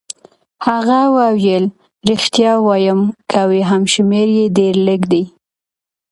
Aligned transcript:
هغه 0.67 0.99
وویل: 1.17 1.65
ریښتیا 2.09 2.53
وایم، 2.67 2.99
که 3.31 3.39
وي 3.49 3.61
هم 3.69 3.81
شمېر 3.93 4.27
يې 4.37 4.45
ډېر 4.57 4.75
لږ 4.87 5.01
دی. 5.11 5.23